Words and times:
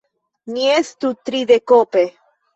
Ni 0.53 0.63
estu 0.77 1.13
tridekope. 1.31 2.05